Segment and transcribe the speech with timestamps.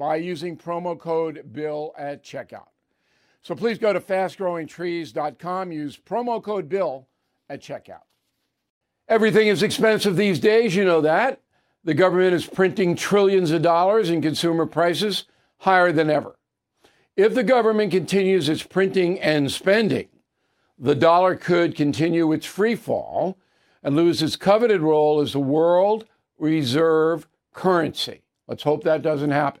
[0.00, 2.68] by using promo code BILL at checkout.
[3.42, 7.06] So please go to fastgrowingtrees.com, use promo code BILL
[7.50, 8.04] at checkout.
[9.08, 11.42] Everything is expensive these days, you know that.
[11.84, 15.24] The government is printing trillions of dollars and consumer prices
[15.58, 16.38] higher than ever.
[17.14, 20.08] If the government continues its printing and spending,
[20.78, 23.36] the dollar could continue its free fall
[23.82, 26.06] and lose its coveted role as the world
[26.38, 28.22] reserve currency.
[28.48, 29.60] Let's hope that doesn't happen.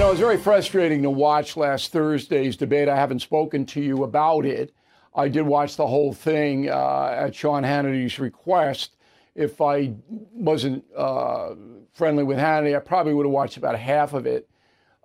[0.00, 2.88] Know, it was very frustrating to watch last Thursday's debate.
[2.88, 4.72] I haven't spoken to you about it.
[5.14, 8.96] I did watch the whole thing uh, at Sean Hannity's request.
[9.34, 9.92] If I
[10.32, 11.50] wasn't uh,
[11.92, 14.48] friendly with Hannity, I probably would have watched about half of it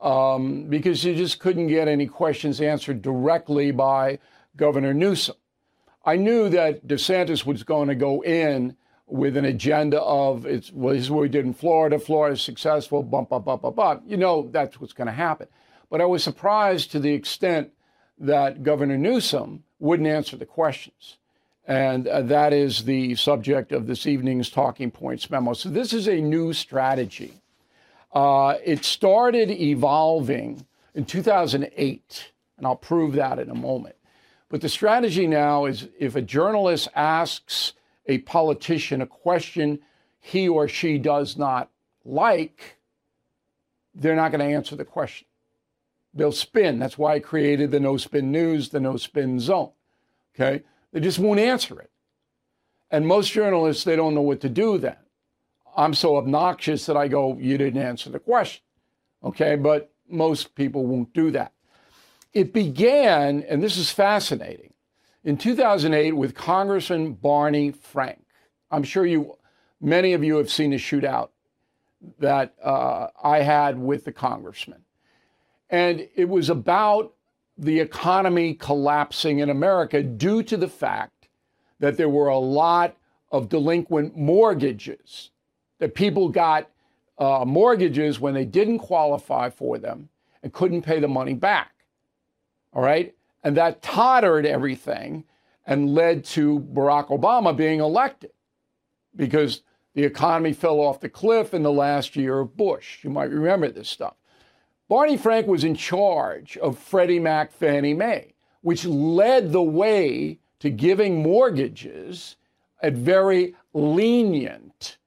[0.02, 4.20] um, because you just couldn't get any questions answered directly by
[4.56, 5.36] Governor Newsom.
[6.06, 8.78] I knew that DeSantis was going to go in
[9.08, 12.00] with an agenda of it's well, this is what we did in Florida.
[12.00, 14.04] Florida's successful, bump, bump, bump, bump, bump.
[14.06, 15.48] You know that's what's going to happen.
[15.90, 17.72] But I was surprised to the extent
[18.18, 21.18] that Governor Newsom wouldn't answer the questions.
[21.68, 25.54] And uh, that is the subject of this evening's Talking Points memo.
[25.54, 27.34] So this is a new strategy.
[28.14, 33.96] Uh, it started evolving in 2008, and I'll prove that in a moment.
[34.48, 37.74] But the strategy now is if a journalist asks
[38.08, 39.80] a politician a question
[40.20, 41.70] he or she does not
[42.04, 42.78] like,
[43.94, 45.28] they're not going to answer the question.
[46.14, 46.80] They'll spin.
[46.80, 49.72] That's why I created the no spin news, the no spin zone.
[50.34, 50.64] Okay?
[50.92, 51.92] They just won't answer it.
[52.90, 54.96] And most journalists, they don't know what to do then.
[55.78, 58.64] I'm so obnoxious that I go, you didn't answer the question.
[59.24, 59.56] Okay?
[59.56, 61.52] But most people won't do that.
[62.34, 64.74] It began, and this is fascinating
[65.26, 68.24] in 2008 with Congressman Barney Frank.
[68.70, 69.38] I'm sure you,
[69.82, 71.30] many of you have seen a shootout
[72.20, 74.82] that uh, I had with the congressman.
[75.72, 77.14] And it was about
[77.58, 81.28] the economy collapsing in America due to the fact
[81.80, 82.96] that there were a lot
[83.32, 85.32] of delinquent mortgages,
[85.80, 86.70] that people got
[87.18, 90.08] uh, mortgages when they didn't qualify for them
[90.44, 91.72] and couldn't pay the money back.
[92.74, 93.16] All right?
[93.46, 95.24] And that tottered everything
[95.68, 98.32] and led to Barack Obama being elected
[99.16, 99.62] because
[99.94, 103.04] the economy fell off the cliff in the last year of Bush.
[103.04, 104.16] You might remember this stuff.
[104.90, 110.72] Barney Frank was in charge of Freddie Mac Fannie Mae, which led the way to
[110.72, 112.38] giving mortgages
[112.82, 114.98] at very lenient,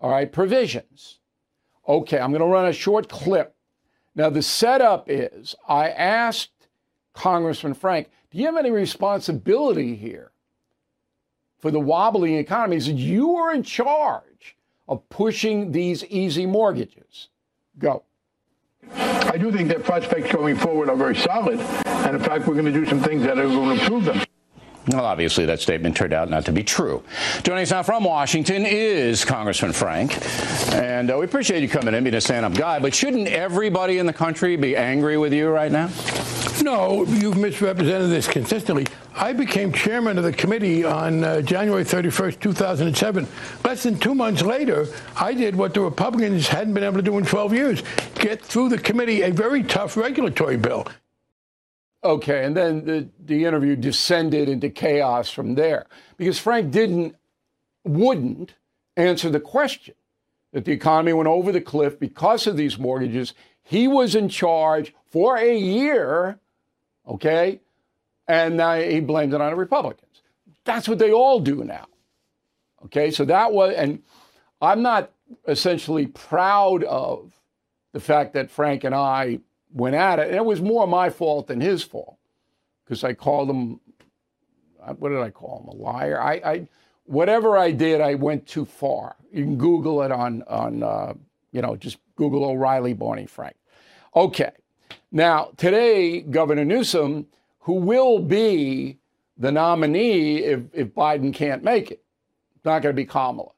[0.00, 1.18] all right, provisions.
[1.86, 3.54] Okay, I'm going to run a short clip.
[4.14, 6.50] Now, the setup is I asked
[7.16, 10.30] Congressman Frank, do you have any responsibility here
[11.58, 12.76] for the wobbling economy?
[12.76, 17.28] He said, You are in charge of pushing these easy mortgages?
[17.78, 18.04] Go.
[18.92, 21.58] I do think that prospects going forward are very solid.
[21.86, 24.22] And in fact, we're going to do some things that are going to improve them.
[24.88, 27.02] Well, obviously, that statement turned out not to be true.
[27.42, 30.16] Joining us now from Washington is Congressman Frank.
[30.72, 32.78] And uh, we appreciate you coming in, being a stand up guy.
[32.78, 35.90] But shouldn't everybody in the country be angry with you right now?
[36.62, 38.86] No, you've misrepresented this consistently.
[39.14, 43.26] I became chairman of the committee on uh, January 31st, 2007.
[43.64, 44.86] Less than two months later,
[45.16, 47.82] I did what the Republicans hadn't been able to do in 12 years
[48.14, 50.86] get through the committee a very tough regulatory bill.
[52.06, 55.86] Okay, and then the, the interview descended into chaos from there
[56.16, 57.16] because Frank didn't,
[57.82, 58.54] wouldn't
[58.96, 59.96] answer the question
[60.52, 63.34] that the economy went over the cliff because of these mortgages.
[63.60, 66.38] He was in charge for a year,
[67.08, 67.60] okay,
[68.28, 70.22] and now he blamed it on the Republicans.
[70.62, 71.86] That's what they all do now.
[72.84, 74.00] Okay, so that was, and
[74.62, 75.10] I'm not
[75.48, 77.32] essentially proud of
[77.90, 79.40] the fact that Frank and I
[79.76, 80.28] went at it.
[80.28, 82.16] And it was more my fault than his fault
[82.84, 83.80] because I called him,
[84.82, 85.78] uh, what did I call him?
[85.78, 86.20] A liar.
[86.20, 86.68] I, I,
[87.04, 89.16] whatever I did, I went too far.
[89.30, 91.14] You can Google it on, on uh,
[91.52, 93.56] you know, just Google O'Reilly Barney Frank.
[94.14, 94.50] Okay.
[95.12, 97.26] Now, today, Governor Newsom,
[97.60, 98.98] who will be
[99.36, 102.02] the nominee if, if Biden can't make it,
[102.54, 103.50] it's not going to be Kamala.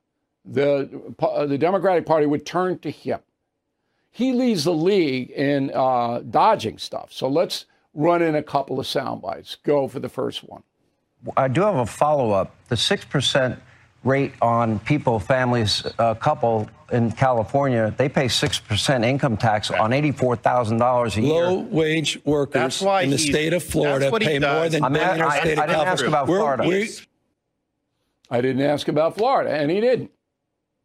[0.44, 3.20] The, uh, the Democratic Party would turn to him
[4.10, 7.12] he leads the league in uh, dodging stuff.
[7.12, 9.56] So let's run in a couple of sound bites.
[9.62, 10.62] Go for the first one.
[11.36, 12.54] I do have a follow up.
[12.68, 13.58] The 6%
[14.04, 19.90] rate on people, families, a uh, couple in California, they pay 6% income tax on
[19.90, 21.32] $84,000 a year.
[21.32, 25.40] Low wage workers in the state of Florida pay more than I, mean, I, I,
[25.40, 26.86] state I, of didn't ask about Florida.
[28.30, 30.10] I didn't ask about Florida, and he didn't.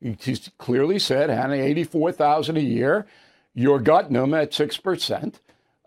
[0.03, 3.07] He clearly said, Hannah, 84000 a year.
[3.53, 5.35] You're gutting them at 6%,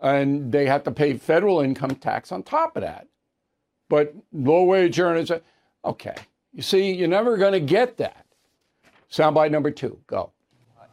[0.01, 3.07] and they have to pay federal income tax on top of that.
[3.89, 5.31] But low wage earners,
[5.85, 6.15] okay.
[6.51, 8.25] You see, you're never going to get that.
[9.11, 10.31] Soundbite number two, go.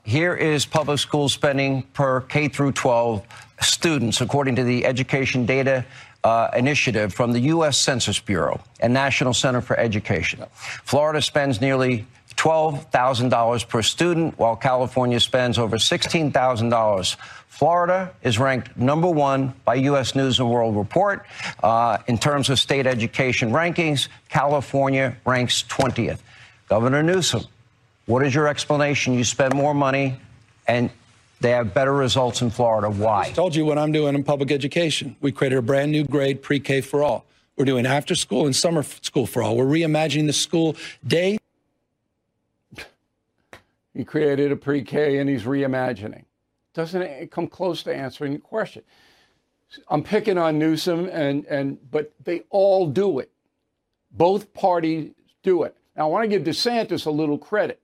[0.02, 3.26] Here is public school spending per K through 12
[3.62, 5.86] students, according to the Education Data
[6.24, 7.78] uh, Initiative from the U.S.
[7.78, 10.44] Census Bureau and National Center for Education.
[10.84, 12.04] Florida spends nearly
[12.44, 17.16] $12,000 per student, while California spends over $16,000.
[17.48, 20.14] Florida is ranked number one by U.S.
[20.14, 21.24] News and World Report.
[21.62, 26.18] Uh, in terms of state education rankings, California ranks 20th.
[26.68, 27.44] Governor Newsom,
[28.04, 29.14] what is your explanation?
[29.14, 30.20] You spend more money
[30.68, 30.90] and
[31.40, 32.90] they have better results in Florida.
[32.90, 33.22] Why?
[33.22, 35.16] I told you what I'm doing in public education.
[35.22, 37.24] We created a brand new grade pre K for all.
[37.56, 39.56] We're doing after school and summer school for all.
[39.56, 40.76] We're reimagining the school
[41.06, 41.38] day
[43.94, 46.24] he created a pre K and he's reimagining.
[46.74, 48.82] Doesn't it come close to answering the question?
[49.88, 53.30] I'm picking on Newsom, and, and but they all do it.
[54.10, 55.12] Both parties
[55.42, 55.76] do it.
[55.96, 57.80] Now, I want to give DeSantis a little credit.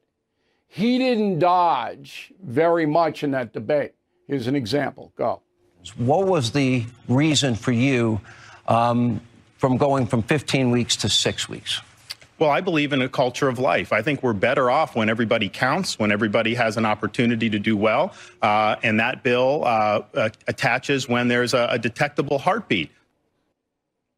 [0.67, 3.95] He didn't dodge very much in that debate.
[4.27, 5.13] Here's an example.
[5.17, 5.43] Go.
[5.97, 8.21] What was the reason for you
[8.69, 9.21] um,
[9.57, 11.81] from going from 15 weeks to six weeks?
[12.41, 13.93] Well, I believe in a culture of life.
[13.93, 17.77] I think we're better off when everybody counts, when everybody has an opportunity to do
[17.77, 18.15] well.
[18.41, 22.91] Uh, and that bill uh, uh, attaches when there's a, a detectable heartbeat.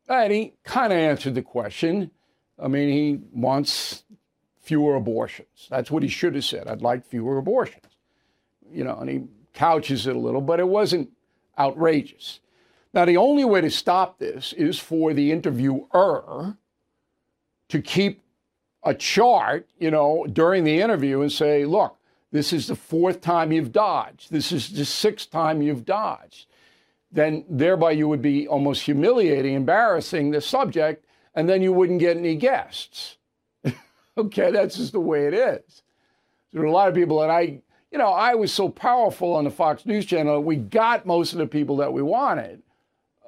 [0.08, 2.12] And he kind of answered the question.
[2.62, 4.04] I mean, he wants
[4.60, 5.66] fewer abortions.
[5.68, 6.68] That's what he should have said.
[6.68, 7.86] I'd like fewer abortions.
[8.70, 11.10] You know, and he couches it a little, but it wasn't
[11.58, 12.38] outrageous.
[12.94, 16.54] Now, the only way to stop this is for the interviewer
[17.72, 18.22] to keep
[18.82, 21.96] a chart, you know, during the interview and say, look,
[22.30, 24.30] this is the fourth time you've dodged.
[24.30, 26.48] This is the sixth time you've dodged.
[27.10, 32.18] Then thereby you would be almost humiliating, embarrassing the subject, and then you wouldn't get
[32.18, 33.16] any guests.
[34.18, 35.82] okay, that's just the way it is.
[36.52, 39.44] There are a lot of people that I, you know, I was so powerful on
[39.44, 42.62] the Fox News channel, we got most of the people that we wanted,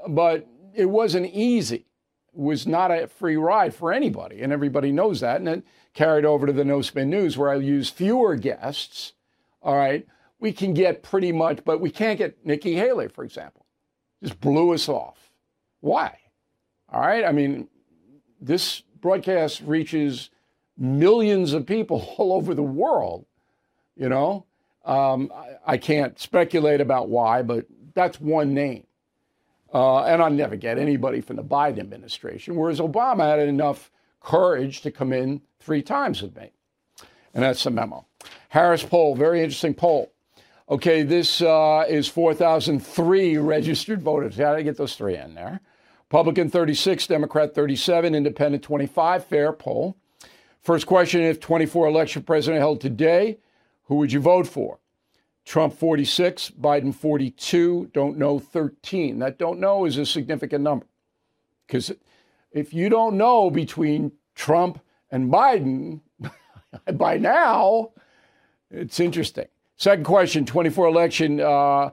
[0.06, 1.86] but it wasn't easy
[2.34, 5.38] was not a free ride for anybody, and everybody knows that.
[5.38, 5.64] And it
[5.94, 9.12] carried over to the No Spin News, where I use fewer guests.
[9.62, 10.06] All right,
[10.38, 13.66] we can get pretty much, but we can't get Nikki Haley, for example.
[14.22, 15.30] Just blew us off.
[15.80, 16.18] Why?
[16.92, 17.68] All right, I mean,
[18.40, 20.30] this broadcast reaches
[20.76, 23.26] millions of people all over the world.
[23.96, 24.44] You know,
[24.84, 28.86] um, I, I can't speculate about why, but that's one name.
[29.74, 33.90] Uh, and I'll never get anybody from the Biden administration, whereas Obama had enough
[34.20, 36.52] courage to come in three times with me.
[37.34, 38.06] And that's the memo.
[38.50, 40.12] Harris poll, very interesting poll.
[40.70, 44.36] Okay, this uh, is 4,003 registered voters.
[44.36, 45.60] How did I get those three in there?
[46.08, 49.24] Republican 36, Democrat 37, Independent 25.
[49.24, 49.96] Fair poll.
[50.62, 53.38] First question if 24 election president held today,
[53.84, 54.78] who would you vote for?
[55.44, 59.18] Trump 46, Biden 42, don't know 13.
[59.18, 60.86] That don't know is a significant number.
[61.66, 61.92] Because
[62.50, 66.00] if you don't know between Trump and Biden
[66.94, 67.92] by now,
[68.70, 69.46] it's interesting.
[69.76, 71.90] Second question 24 election uh,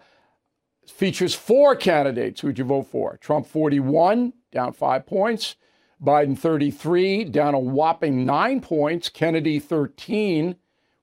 [0.87, 2.41] features four candidates.
[2.41, 3.17] Who'd you vote for?
[3.17, 5.55] Trump 41, down five points.
[6.01, 9.09] Biden 33, down a whopping nine points.
[9.09, 10.55] Kennedy 13.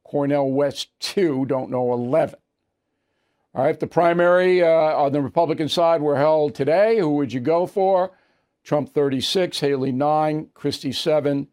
[0.09, 2.39] Cornel West 2, don't know 11.
[3.55, 7.41] All right, the primary uh, on the Republican side were held today, who would you
[7.41, 8.13] go for?
[8.65, 11.49] Trump 36, Haley 9, Christie 7.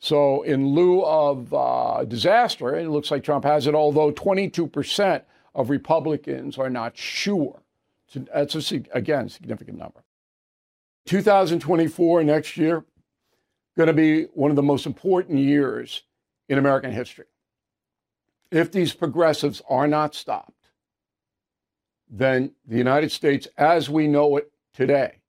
[0.00, 5.22] So, in lieu of uh, disaster, it looks like Trump has it, although 22%
[5.54, 7.62] of Republicans are not sure.
[8.08, 10.02] So that's, a, again, significant number.
[11.06, 12.84] 2024, next year,
[13.76, 16.02] going to be one of the most important years
[16.48, 17.26] in American history.
[18.50, 20.70] If these progressives are not stopped,
[22.08, 25.20] then the United States, as we know it today,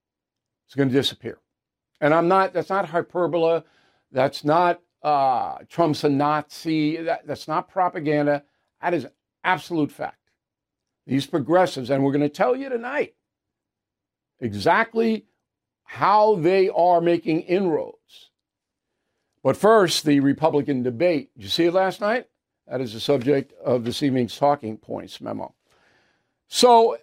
[0.67, 1.39] is going to disappear.
[1.99, 3.61] And I'm not, that's not hyperbole.
[4.11, 6.97] That's not uh, Trump's a Nazi.
[6.97, 8.43] That, that's not propaganda.
[8.81, 9.05] That is
[9.43, 10.17] absolute fact.
[11.05, 13.13] These progressives, and we're going to tell you tonight
[14.39, 15.25] exactly
[15.83, 18.31] how they are making inroads.
[19.43, 21.31] But first, the Republican debate.
[21.35, 22.27] Did you see it last night?
[22.67, 25.53] That is the subject of this evening's Talking Points memo.
[26.47, 26.97] So,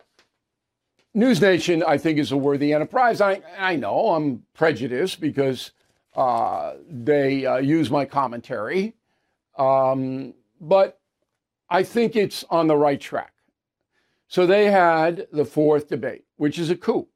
[1.15, 3.21] News Nation, I think, is a worthy enterprise.
[3.21, 5.73] I, I know I'm prejudiced because
[6.15, 8.95] uh, they uh, use my commentary,
[9.57, 11.01] um, but
[11.71, 13.33] I think it's on the right track.
[14.29, 17.09] So they had the fourth debate, which is a coup.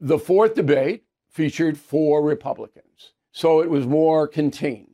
[0.00, 4.89] The fourth debate featured four Republicans, so it was more contained.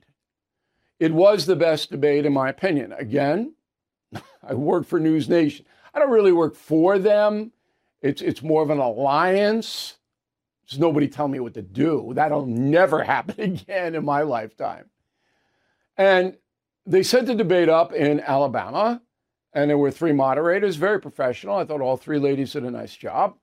[0.99, 2.93] It was the best debate, in my opinion.
[2.93, 3.55] Again,
[4.43, 5.67] I work for News Nation.
[5.93, 7.53] I don't really work for them.
[8.01, 9.97] It's, it's more of an alliance.
[10.69, 12.13] There's nobody telling me what to do.
[12.15, 14.91] That'll never happen again in my lifetime.
[15.97, 16.37] And
[16.87, 19.03] they set the debate up in Alabama,
[19.53, 21.57] and there were three moderators, very professional.
[21.57, 23.35] I thought all three ladies did a nice job.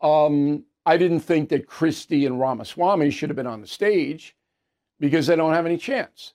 [0.00, 4.34] Um, I didn't think that Christie and Ramaswamy should have been on the stage
[4.98, 6.34] because they don't have any chance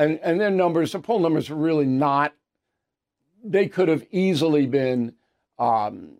[0.00, 2.32] and and their numbers, the poll numbers are really not.
[3.44, 5.14] They could have easily been
[5.58, 6.18] um,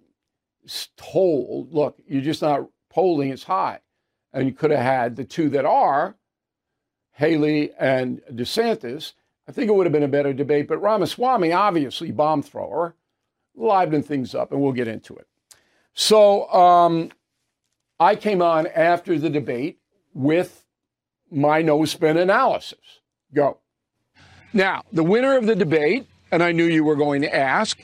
[0.96, 3.80] told, look, you're just not polling as high,
[4.32, 6.16] and you could have had the two that are,
[7.12, 9.12] Haley and DeSantis.
[9.48, 12.94] I think it would have been a better debate, but Ramaswamy, obviously bomb thrower,
[13.56, 15.26] livened things up, and we'll get into it.
[15.94, 17.10] So um,
[17.98, 19.80] I came on after the debate
[20.14, 20.64] with
[21.30, 23.00] my no spin analysis.
[23.34, 23.59] Go.
[24.52, 27.80] Now, the winner of the debate, and I knew you were going to ask,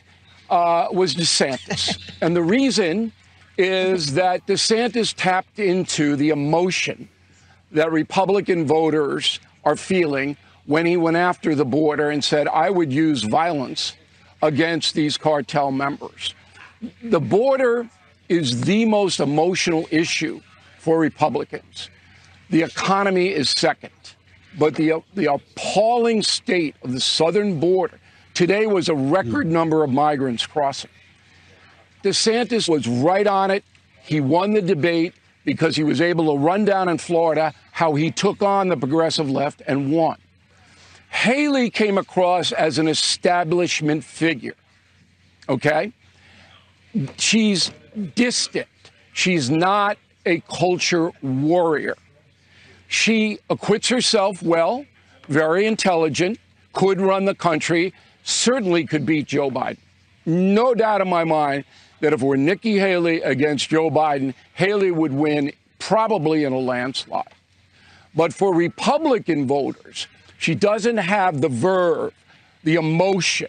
[0.50, 1.99] uh, was DeSantis.
[2.20, 3.12] and the reason
[3.58, 7.08] is that DeSantis tapped into the emotion
[7.73, 12.92] that Republican voters are feeling when he went after the border and said, I would
[12.92, 13.94] use violence
[14.42, 16.35] against these cartel members.
[17.02, 17.88] The border
[18.28, 20.40] is the most emotional issue
[20.78, 21.90] for Republicans.
[22.50, 23.92] The economy is second.
[24.58, 27.98] But the, the appalling state of the southern border
[28.34, 29.52] today was a record hmm.
[29.52, 30.90] number of migrants crossing.
[32.02, 33.64] DeSantis was right on it.
[34.02, 38.10] He won the debate because he was able to run down in Florida how he
[38.10, 40.16] took on the progressive left and won.
[41.08, 44.54] Haley came across as an establishment figure.
[45.48, 45.92] Okay?
[47.16, 47.70] She's
[48.14, 48.68] distant.
[49.12, 51.96] She's not a culture warrior.
[52.88, 54.85] She acquits herself well,
[55.28, 56.38] very intelligent,
[56.73, 59.78] could run the country, certainly could beat Joe Biden.
[60.25, 61.64] No doubt in my mind
[62.00, 67.25] that if were Nikki Haley against Joe Biden, Haley would win probably in a landslide.
[68.14, 70.07] But for Republican voters,
[70.38, 72.12] she doesn't have the verve,
[72.64, 73.49] the emotion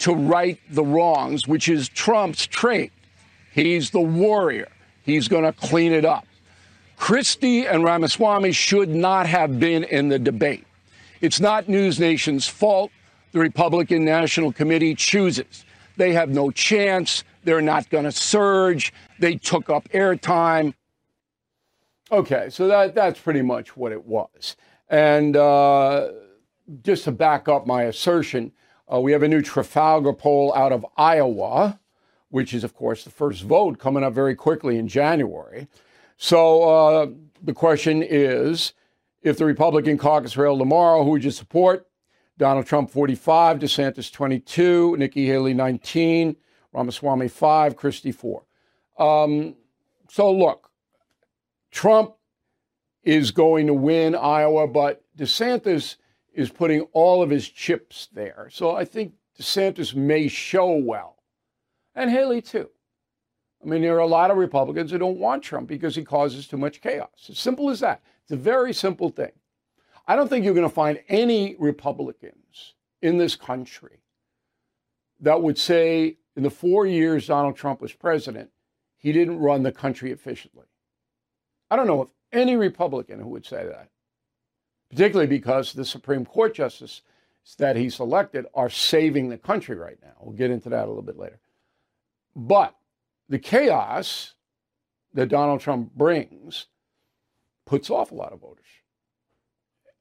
[0.00, 2.92] to right the wrongs, which is Trump's trait.
[3.52, 4.68] He's the warrior.
[5.04, 6.26] He's going to clean it up.
[7.02, 10.64] Christie and Ramaswamy should not have been in the debate.
[11.20, 12.92] It's not News Nation's fault.
[13.32, 15.64] The Republican National Committee chooses.
[15.96, 17.24] They have no chance.
[17.42, 18.92] They're not going to surge.
[19.18, 20.74] They took up airtime.
[22.12, 24.54] Okay, so that, that's pretty much what it was.
[24.88, 26.12] And uh,
[26.84, 28.52] just to back up my assertion,
[28.92, 31.80] uh, we have a new Trafalgar poll out of Iowa,
[32.28, 35.66] which is, of course, the first vote coming up very quickly in January.
[36.16, 37.06] So uh,
[37.42, 38.74] the question is
[39.22, 41.88] if the Republican caucus held tomorrow, who would you support?
[42.38, 46.36] Donald Trump 45, DeSantis 22, Nikki Haley 19,
[46.72, 48.42] Ramaswamy 5, Christie 4.
[48.98, 49.54] Um,
[50.08, 50.70] so look,
[51.70, 52.14] Trump
[53.04, 55.96] is going to win Iowa, but DeSantis
[56.32, 58.48] is putting all of his chips there.
[58.50, 61.22] So I think DeSantis may show well,
[61.94, 62.70] and Haley too.
[63.62, 66.48] I mean, there are a lot of Republicans who don't want Trump because he causes
[66.48, 67.28] too much chaos.
[67.28, 68.02] As simple as that.
[68.22, 69.32] It's a very simple thing.
[70.06, 74.00] I don't think you're going to find any Republicans in this country
[75.20, 78.50] that would say in the four years Donald Trump was president,
[78.96, 80.66] he didn't run the country efficiently.
[81.70, 83.88] I don't know of any Republican who would say that
[84.92, 87.00] particularly because the Supreme Court justices
[87.56, 90.12] that he selected are saving the country right now.
[90.20, 91.40] We'll get into that a little bit later.
[92.36, 92.76] But
[93.32, 94.34] the chaos
[95.14, 96.66] that Donald Trump brings
[97.64, 98.66] puts off a lot of voters.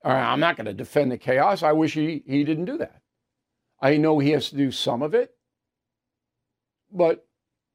[0.03, 1.63] I'm not going to defend the chaos.
[1.63, 3.01] I wish he, he didn't do that.
[3.79, 5.33] I know he has to do some of it,
[6.91, 7.25] but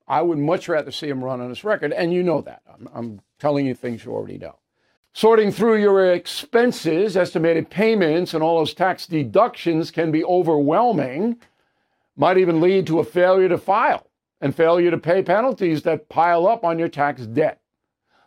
[0.06, 1.90] I would much rather see him run on his record.
[1.90, 2.60] And you know that.
[2.70, 4.58] I'm, I'm telling you things you already know.
[5.14, 11.38] Sorting through your expenses, estimated payments, and all those tax deductions can be overwhelming,
[12.14, 16.46] might even lead to a failure to file and failure to pay penalties that pile
[16.46, 17.60] up on your tax debt.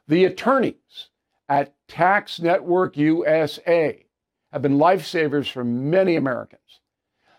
[0.07, 1.09] The attorneys
[1.47, 4.05] at Tax Network USA
[4.51, 6.79] have been lifesavers for many Americans.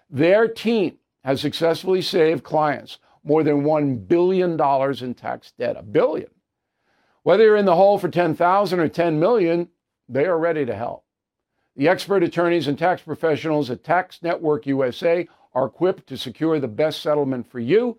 [0.08, 5.76] Their team has successfully saved clients more than $1 billion in tax debt.
[5.76, 6.30] A billion.
[7.22, 9.68] Whether you're in the hole for 10,000 or 10 million,
[10.08, 11.04] they are ready to help.
[11.76, 16.68] The expert attorneys and tax professionals at Tax Network USA are equipped to secure the
[16.68, 17.98] best settlement for you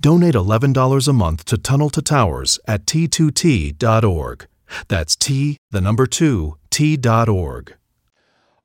[0.00, 4.46] Donate $11 a month to Tunnel to Towers at t2t.org.
[4.88, 7.76] That's T, the number 2, t.org.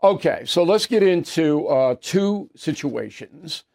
[0.02, 3.66] Okay, so let's get into uh, two situations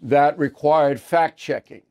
[0.00, 1.82] that required fact checking.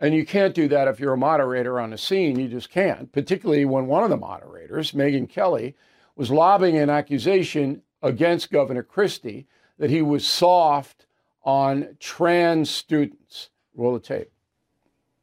[0.00, 2.40] And you can't do that if you're a moderator on a scene.
[2.40, 5.76] You just can't, particularly when one of the moderators, Megyn Kelly,
[6.16, 9.46] was lobbying an accusation against Governor Christie
[9.78, 11.06] that he was soft
[11.44, 13.50] on trans students.
[13.76, 14.31] Roll the tape.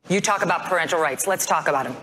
[0.09, 1.27] You talk about parental rights.
[1.27, 1.93] Let's talk about them.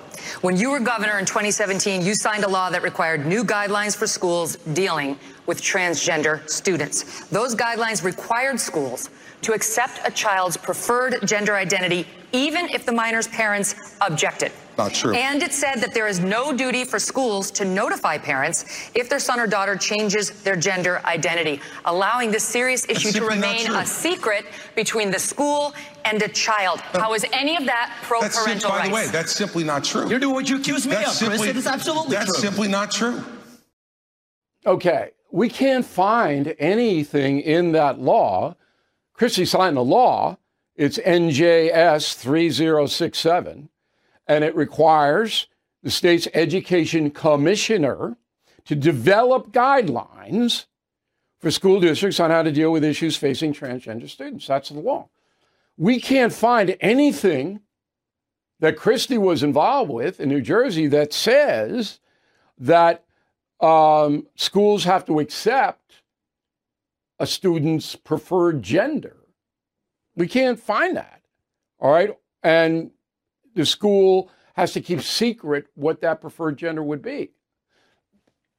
[0.41, 4.07] When you were governor in 2017, you signed a law that required new guidelines for
[4.07, 7.25] schools dealing with transgender students.
[7.31, 9.11] Those guidelines required schools
[9.43, 14.53] to accept a child's preferred gender identity, even if the minor's parents objected.
[14.79, 15.15] Not true.
[15.15, 19.19] And it said that there is no duty for schools to notify parents if their
[19.19, 24.45] son or daughter changes their gender identity, allowing this serious issue to remain a secret
[24.75, 26.81] between the school and a child.
[26.93, 28.83] Uh, How is any of that pro-parental rights?
[28.83, 30.09] By the way, that's simply not true.
[30.09, 31.51] You're doing what you accuse me that's of, simply, Chris.
[31.51, 32.33] It is absolutely that's true.
[32.33, 33.25] That's simply not true.
[34.67, 38.57] Okay, we can't find anything in that law.
[39.15, 40.37] Christie signed the law.
[40.75, 43.71] It's NJS 3067
[44.27, 45.47] and it requires
[45.83, 48.17] the state's education commissioner
[48.65, 50.67] to develop guidelines
[51.39, 54.47] for school districts on how to deal with issues facing transgender students.
[54.47, 55.09] That's the law.
[55.77, 57.61] We can't find anything
[58.61, 62.01] that Christie was involved with in New Jersey that says
[62.59, 63.05] that
[63.61, 66.03] um, schools have to accept
[67.19, 69.17] a student's preferred gender.
[70.17, 71.23] We can't find that.
[71.79, 72.17] All right.
[72.43, 72.91] And
[73.57, 77.33] the school has to keep secret what that preferred gender would be.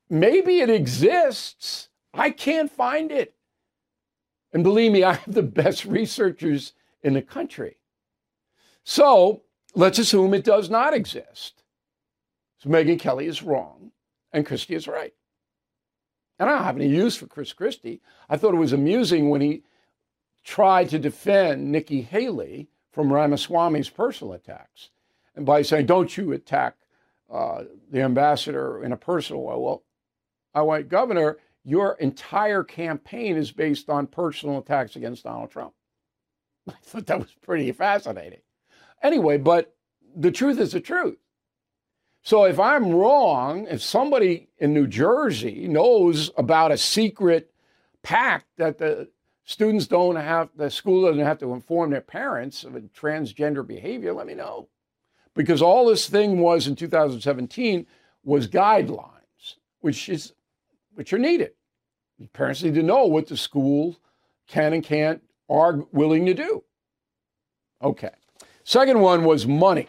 [0.09, 1.89] Maybe it exists.
[2.13, 3.33] I can't find it.
[4.53, 7.77] And believe me, I have the best researchers in the country.
[8.83, 9.43] So
[9.75, 11.63] let's assume it does not exist.
[12.59, 13.91] So Megyn Kelly is wrong
[14.31, 15.13] and Christie is right.
[16.39, 18.01] And I don't have any use for Chris Christie.
[18.29, 19.63] I thought it was amusing when he
[20.43, 24.89] tried to defend Nikki Haley from Ramaswamy's personal attacks.
[25.35, 26.77] And by saying, don't you attack
[27.31, 29.55] uh, the ambassador in a personal way.
[29.55, 29.83] Well,
[30.55, 35.73] I went, Governor, your entire campaign is based on personal attacks against Donald Trump.
[36.67, 38.39] I thought that was pretty fascinating.
[39.03, 39.75] Anyway, but
[40.15, 41.19] the truth is the truth.
[42.23, 47.51] So if I'm wrong, if somebody in New Jersey knows about a secret
[48.01, 49.09] pact that the
[49.47, 54.13] students don't have, the school doesn't have to inform their parents of a transgender behavior,
[54.13, 54.67] let me know.
[55.33, 57.87] Because all this thing was in 2017
[58.23, 60.33] was guidelines, which is
[60.95, 61.51] which are needed.
[62.33, 63.95] Parents need to know what the school
[64.47, 66.63] can and can't are willing to do.
[67.81, 68.09] Okay.
[68.63, 69.87] Second one was money.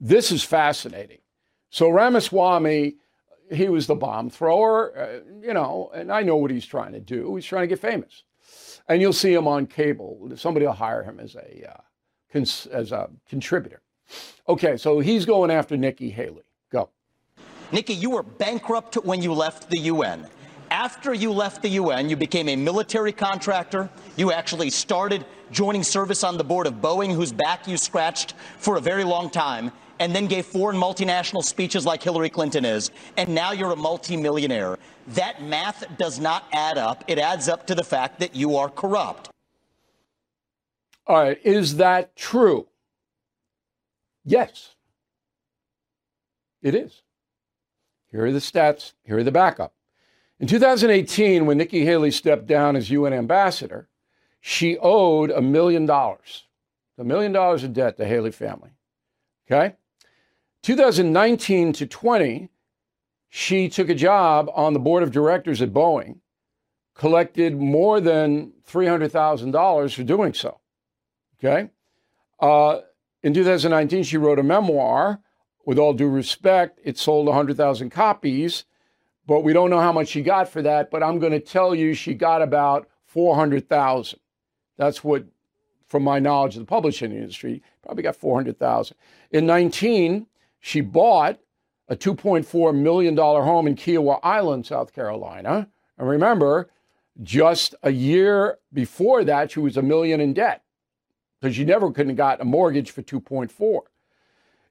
[0.00, 1.18] This is fascinating.
[1.68, 2.96] So Ramaswamy,
[3.52, 7.00] he was the bomb thrower, uh, you know, and I know what he's trying to
[7.00, 7.36] do.
[7.36, 8.24] He's trying to get famous.
[8.88, 10.30] And you'll see him on cable.
[10.36, 11.80] Somebody will hire him as a, uh,
[12.32, 13.80] cons- as a contributor.
[14.48, 16.42] Okay, so he's going after Nikki Haley.
[16.70, 16.90] Go.
[17.72, 20.26] Nikki, you were bankrupt when you left the UN.
[20.70, 23.88] After you left the UN, you became a military contractor.
[24.16, 28.76] You actually started joining service on the board of Boeing, whose back you scratched for
[28.76, 33.28] a very long time and then gave foreign multinational speeches like Hillary Clinton is, and
[33.28, 34.78] now you're a multimillionaire.
[35.08, 37.04] That math does not add up.
[37.08, 39.30] It adds up to the fact that you are corrupt.
[41.06, 42.66] All right, is that true?
[44.24, 44.74] Yes,
[46.62, 47.02] it is.
[48.10, 49.74] Here are the stats, here are the backup.
[50.40, 53.88] In 2018, when Nikki Haley stepped down as UN ambassador,
[54.40, 56.44] she owed a million dollars,
[56.98, 58.70] a million dollars in debt to Haley family.
[59.46, 59.74] Okay?
[60.64, 62.48] 2019 to 20,
[63.28, 66.20] she took a job on the board of directors at Boeing,
[66.94, 70.60] collected more than $300,000 for doing so.
[71.38, 71.68] Okay.
[72.40, 72.80] Uh,
[73.22, 75.20] in 2019, she wrote a memoir.
[75.66, 78.64] With all due respect, it sold 100,000 copies,
[79.26, 80.90] but we don't know how much she got for that.
[80.90, 84.18] But I'm going to tell you she got about 400,000.
[84.78, 85.26] That's what,
[85.88, 88.96] from my knowledge of the publishing industry, probably got 400,000.
[89.30, 90.26] In 19,
[90.66, 91.40] she bought
[91.88, 95.68] a $2.4 million home in Kiawah Island, South Carolina.
[95.98, 96.70] And remember,
[97.22, 100.62] just a year before that, she was a million in debt
[101.38, 103.80] because she never could have got a mortgage for 2.4.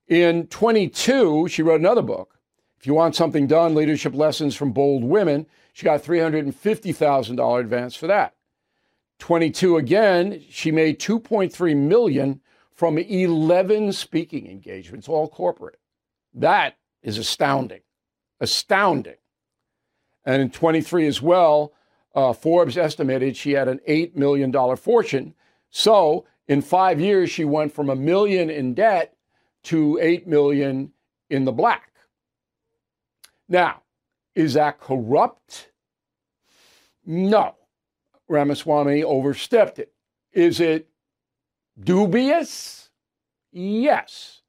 [0.08, 2.39] In 22, she wrote another book.
[2.79, 5.45] If you want something done, leadership lessons from bold women.
[5.73, 8.34] She got $350,000 advance for that.
[9.19, 12.41] 22 again, she made 2.3 million
[12.73, 15.77] from 11 speaking engagements, all corporate.
[16.33, 17.81] That is astounding.
[18.39, 19.15] Astounding.
[20.25, 21.73] And in 23 as well,
[22.15, 25.33] uh, Forbes estimated she had an $8 million fortune.
[25.69, 29.15] So in five years, she went from a million in debt
[29.63, 30.91] to 8 million
[31.29, 31.91] in the black.
[33.47, 33.81] Now,
[34.35, 35.71] is that corrupt?
[37.05, 37.55] No.
[38.27, 39.91] Ramaswamy overstepped it.
[40.31, 40.87] Is it
[41.79, 42.89] dubious?
[43.51, 44.42] Yes.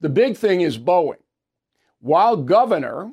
[0.00, 1.22] The big thing is Boeing.
[2.00, 3.12] While governor,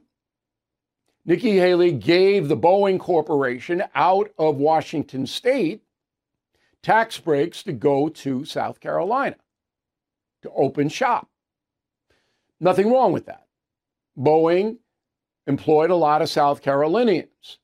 [1.26, 5.82] Nikki Haley gave the Boeing Corporation out of Washington state
[6.84, 9.38] tax breaks to go to South Carolina
[10.44, 11.28] to open shop.
[12.60, 13.48] Nothing wrong with that.
[14.16, 14.78] Boeing
[15.48, 17.58] employed a lot of South Carolinians.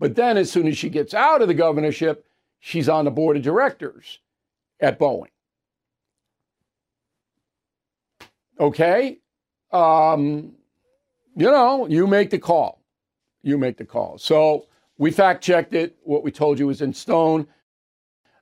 [0.00, 2.26] But then, as soon as she gets out of the governorship,
[2.58, 4.18] she's on the board of directors
[4.80, 5.30] at Boeing.
[8.58, 9.18] Okay?
[9.72, 10.52] Um,
[11.36, 12.82] you know, you make the call.
[13.42, 14.18] You make the call.
[14.18, 14.66] So
[14.98, 15.96] we fact checked it.
[16.02, 17.46] What we told you was in stone.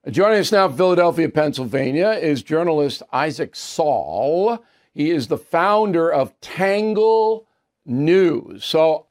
[0.08, 4.62] Joining us now Philadelphia, Pennsylvania, is journalist Isaac Saul.
[4.92, 7.48] He is the founder of Tangle
[7.86, 8.64] News.
[8.64, 9.06] So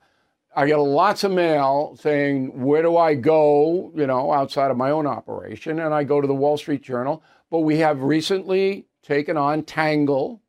[0.56, 4.92] I get lots of mail saying, Where do I go, you know, outside of my
[4.92, 5.80] own operation?
[5.80, 7.24] And I go to the Wall Street Journal.
[7.50, 10.43] But we have recently taken on Tangle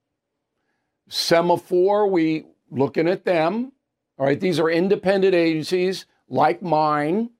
[1.08, 3.72] Semafor, we looking at them.
[4.18, 7.30] All right, these are independent agencies like mine,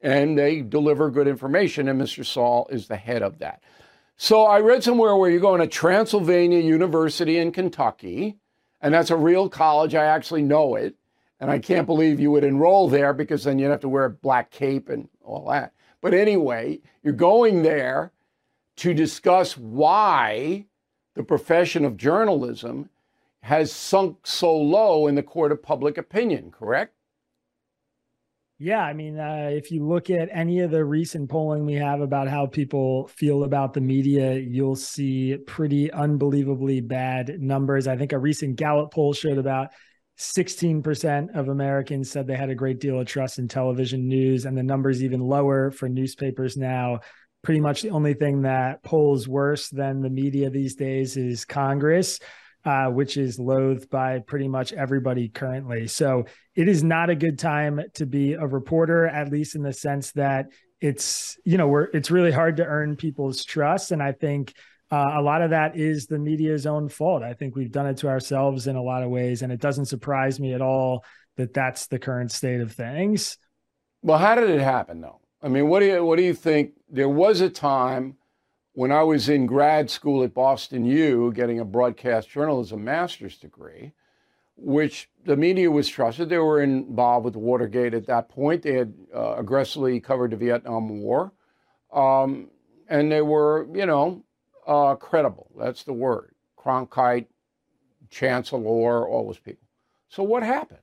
[0.00, 2.24] and they deliver good information, and Mr.
[2.24, 3.62] Saul is the head of that.
[4.16, 8.36] So I read somewhere where you're going to Transylvania University in Kentucky,
[8.80, 9.94] and that's a real college.
[9.94, 10.94] I actually know it.
[11.40, 14.10] And I can't believe you would enroll there because then you'd have to wear a
[14.10, 15.72] black cape and all that.
[16.02, 18.12] But anyway, you're going there
[18.76, 20.66] to discuss why
[21.14, 22.90] the profession of journalism
[23.42, 26.94] has sunk so low in the court of public opinion, correct?
[28.62, 32.02] Yeah, I mean, uh, if you look at any of the recent polling we have
[32.02, 37.88] about how people feel about the media, you'll see pretty unbelievably bad numbers.
[37.88, 39.68] I think a recent Gallup poll showed about
[40.18, 44.54] 16% of Americans said they had a great deal of trust in television news, and
[44.58, 47.00] the number's even lower for newspapers now.
[47.42, 52.20] Pretty much the only thing that polls worse than the media these days is Congress
[52.64, 55.86] uh, which is loathed by pretty much everybody currently.
[55.86, 59.72] So it is not a good time to be a reporter, at least in the
[59.72, 60.46] sense that
[60.80, 64.54] it's you know we're it's really hard to earn people's trust, and I think.
[64.92, 67.22] Uh, a lot of that is the media's own fault.
[67.22, 69.84] I think we've done it to ourselves in a lot of ways, and it doesn't
[69.84, 71.04] surprise me at all
[71.36, 73.38] that that's the current state of things.
[74.02, 75.20] Well, how did it happen, though?
[75.42, 76.72] I mean, what do you what do you think?
[76.88, 78.16] There was a time
[78.72, 83.92] when I was in grad school at Boston U, getting a broadcast journalism master's degree,
[84.56, 86.28] which the media was trusted.
[86.28, 88.62] They were involved with Watergate at that point.
[88.62, 91.32] They had uh, aggressively covered the Vietnam War.
[91.92, 92.50] Um,
[92.88, 94.24] and they were, you know,
[94.66, 95.50] uh, credible.
[95.58, 96.34] That's the word.
[96.58, 97.26] Cronkite,
[98.10, 99.66] Chancellor, all those people.
[100.08, 100.80] So what happened?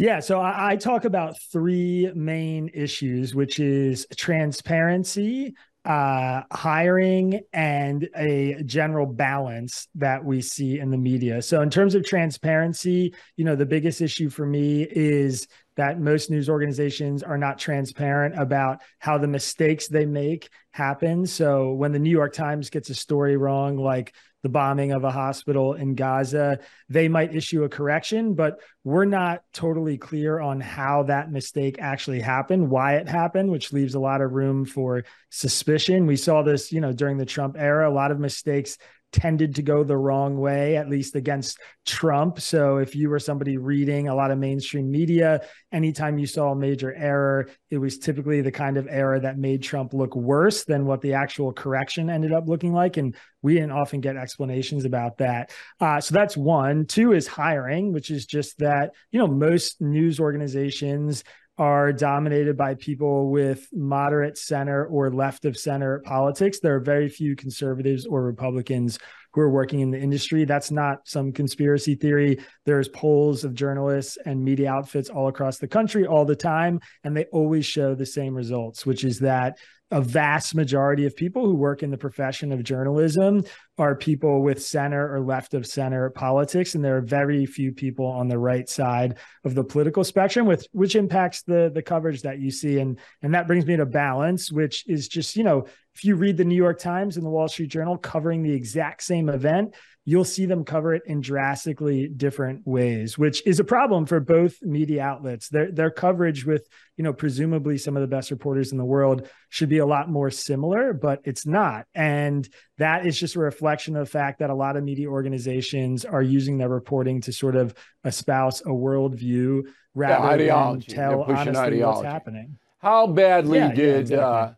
[0.00, 5.52] Yeah, so I, I, talk about three main issues, which is transparency,
[5.84, 11.42] uh, hiring and a general balance that we see in the media.
[11.42, 16.30] So, in terms of transparency, you know, the biggest issue for me is that most
[16.30, 21.26] news organizations are not transparent about how the mistakes they make happen.
[21.26, 25.10] So, when the New York Times gets a story wrong, like the bombing of a
[25.10, 31.04] hospital in Gaza, they might issue a correction, but we're not totally clear on how
[31.04, 36.06] that mistake actually happened, why it happened, which leaves a lot of room for suspicion.
[36.06, 38.78] We saw this, you know, during the Trump era, a lot of mistakes
[39.12, 42.40] tended to go the wrong way, at least against Trump.
[42.40, 45.42] So if you were somebody reading a lot of mainstream media,
[45.72, 49.62] anytime you saw a major error, it was typically the kind of error that made
[49.62, 52.96] Trump look worse than what the actual correction ended up looking like.
[52.96, 55.50] And we didn't often get explanations about that.
[55.80, 56.86] Uh, so that's one.
[56.86, 61.24] Two is hiring, which is just that, you know, most news organizations
[61.60, 66.58] are dominated by people with moderate center or left of center politics.
[66.58, 68.98] There are very few conservatives or Republicans
[69.34, 70.46] who are working in the industry.
[70.46, 72.38] That's not some conspiracy theory.
[72.64, 77.14] There's polls of journalists and media outfits all across the country all the time, and
[77.14, 79.58] they always show the same results, which is that
[79.90, 83.44] a vast majority of people who work in the profession of journalism
[83.76, 88.06] are people with center or left of center politics and there are very few people
[88.06, 92.38] on the right side of the political spectrum with which impacts the the coverage that
[92.38, 92.78] you see.
[92.78, 96.36] And and that brings me to balance which is just you know if you read
[96.36, 100.24] the New York Times and the Wall Street Journal covering the exact same event you'll
[100.24, 105.02] see them cover it in drastically different ways, which is a problem for both media
[105.02, 105.48] outlets.
[105.48, 109.28] Their their coverage with, you know, presumably some of the best reporters in the world
[109.50, 111.86] should be a lot more similar, but it's not.
[111.94, 116.04] And that is just a reflection of the fact that a lot of media organizations
[116.04, 119.62] are using their reporting to sort of espouse a worldview
[119.94, 121.82] rather than tell honestly ideology.
[121.82, 122.58] what's happening.
[122.78, 124.24] How badly yeah, did yeah, exactly.
[124.24, 124.52] uh,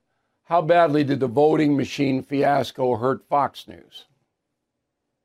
[0.44, 4.06] how badly did the voting machine fiasco hurt Fox News?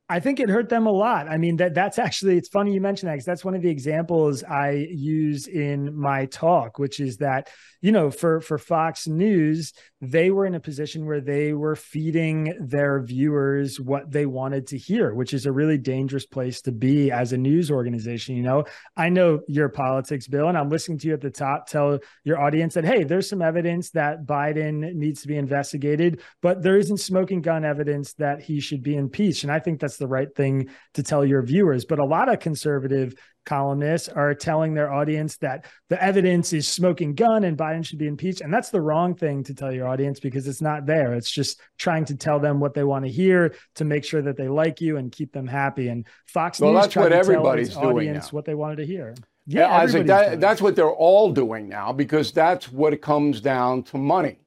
[0.09, 1.27] I think it hurt them a lot.
[1.27, 3.69] I mean, that that's actually it's funny you mentioned that because that's one of the
[3.69, 7.49] examples I use in my talk, which is that
[7.81, 12.53] you know for for Fox News, they were in a position where they were feeding
[12.59, 17.11] their viewers what they wanted to hear, which is a really dangerous place to be
[17.11, 18.35] as a news organization.
[18.35, 21.67] You know, I know your politics, Bill, and I'm listening to you at the top
[21.67, 26.61] tell your audience that, hey, there's some evidence that Biden needs to be investigated, but
[26.61, 29.43] there isn't smoking gun evidence that he should be impeached.
[29.43, 31.85] And I think that's the right thing to tell your viewers.
[31.85, 33.15] But a lot of conservative
[33.47, 38.07] columnists are telling their audience that the evidence is smoking gun and Biden should be
[38.07, 38.41] impeached.
[38.41, 41.13] And that's the wrong thing to tell your audience because it's not there.
[41.13, 44.37] It's just trying to tell them what they want to hear to make sure that
[44.37, 45.87] they like you and keep them happy.
[45.87, 48.21] And Fox well, News that's what everybody's doing now.
[48.31, 49.15] what they wanted to hear.
[49.47, 53.41] Yeah, yeah Isaac, that, that's what they're all doing now because that's what it comes
[53.41, 54.39] down to money.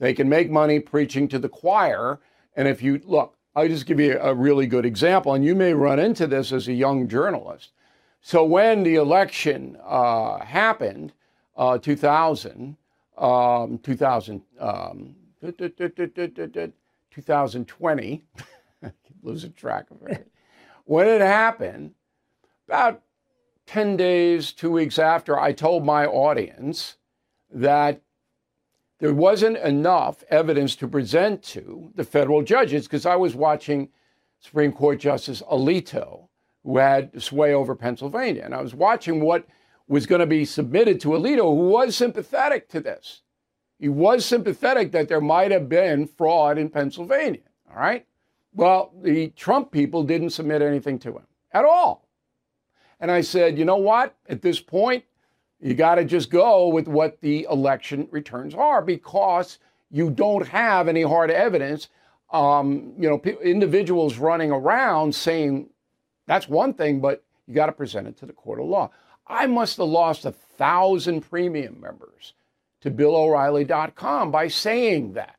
[0.00, 2.20] They can make money preaching to the choir.
[2.56, 5.74] And if you look, I'll just give you a really good example, and you may
[5.74, 7.72] run into this as a young journalist.
[8.20, 11.12] So when the election uh, happened,
[11.56, 12.76] uh, 2000,
[13.16, 15.14] um, 2000, um,
[17.10, 18.22] 2020,
[19.22, 20.30] losing track of it.
[20.84, 21.94] when it happened,
[22.68, 23.02] about
[23.66, 26.96] 10 days, two weeks after, I told my audience
[27.52, 28.00] that
[28.98, 33.88] there wasn't enough evidence to present to the federal judges because I was watching
[34.40, 36.28] Supreme Court Justice Alito,
[36.70, 38.42] who had sway over Pennsylvania.
[38.44, 39.44] And I was watching what
[39.88, 43.22] was going to be submitted to Alito, who was sympathetic to this.
[43.80, 47.40] He was sympathetic that there might have been fraud in Pennsylvania.
[47.68, 48.06] All right.
[48.54, 52.06] Well, the Trump people didn't submit anything to him at all.
[53.00, 54.14] And I said, you know what?
[54.28, 55.02] At this point,
[55.60, 59.58] you got to just go with what the election returns are because
[59.90, 61.88] you don't have any hard evidence.
[62.32, 65.70] Um, you know, individuals running around saying
[66.26, 68.90] that's one thing, but you got to present it to the court of law.
[69.26, 72.34] I must have lost a thousand premium members
[72.80, 75.36] to BillO'Reilly.com by saying that.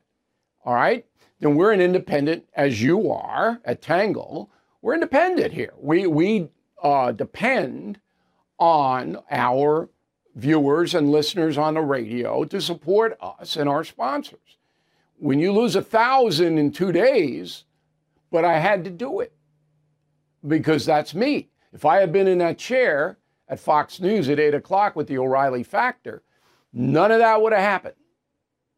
[0.64, 1.04] All right?
[1.40, 4.50] Then we're an independent, as you are at Tangle.
[4.80, 5.72] We're independent here.
[5.78, 6.48] We, we
[6.82, 8.00] uh, depend
[8.58, 9.88] on our
[10.34, 14.38] viewers and listeners on the radio to support us and our sponsors.
[15.18, 17.64] When you lose a thousand in two days,
[18.30, 19.32] but I had to do it
[20.46, 21.48] because that's me.
[21.72, 25.18] If I had been in that chair at Fox News at eight o'clock with the
[25.18, 26.22] O'Reilly factor,
[26.72, 27.94] none of that would have happened.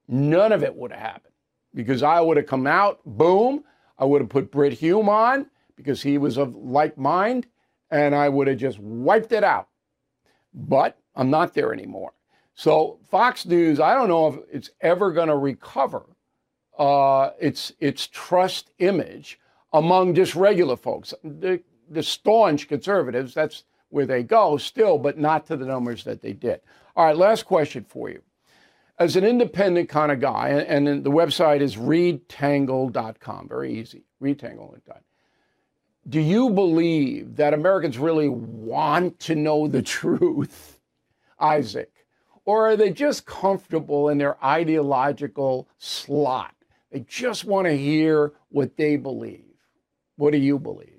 [0.07, 1.35] None of it would have happened
[1.74, 3.64] because I would have come out, boom,
[3.98, 5.46] I would have put Brit Hume on
[5.77, 7.46] because he was of like mind,
[7.90, 9.68] and I would have just wiped it out.
[10.53, 12.12] But I'm not there anymore.
[12.55, 16.05] So Fox News, I don't know if it's ever going to recover
[16.79, 19.38] uh, its its trust image
[19.75, 21.13] among just regular folks.
[21.23, 21.61] The,
[21.91, 26.33] the staunch conservatives, that's where they go still, but not to the numbers that they
[26.33, 26.61] did.
[26.97, 28.23] All right, last question for you.
[28.99, 35.01] As an independent kind of guy, and, and the website is readtangle.com, very easy, readtangle.com.
[36.09, 40.79] Do you believe that Americans really want to know the truth?
[41.41, 41.91] Isaac?
[42.45, 46.55] Or are they just comfortable in their ideological slot?
[46.93, 49.54] They just want to hear what they believe.
[50.16, 50.90] What do you believe?